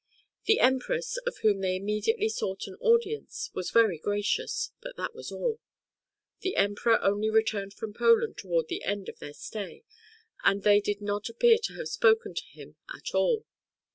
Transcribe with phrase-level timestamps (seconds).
[0.45, 5.31] The Empress, of whom they immediately sought an audience, was very gracious, but that was
[5.31, 5.59] all.
[6.39, 9.83] The Emperor only returned from Poland towards the end of their stay,
[10.43, 13.45] and they do not appear to have spoken to him at all.